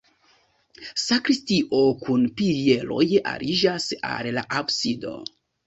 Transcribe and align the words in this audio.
Sakristio 1.01 1.83
kun 2.01 2.25
pilieroj 2.41 3.07
aliĝas 3.35 3.89
al 4.15 4.33
la 4.41 4.49
absido. 4.65 5.17